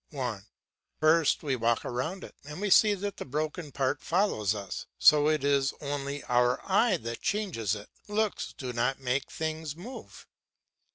[0.09, 0.47] 1.
[0.99, 4.87] First we walk round it, and we see that the broken part follows us.
[4.97, 10.25] So it is only our eye that changes it; looks do not make things move.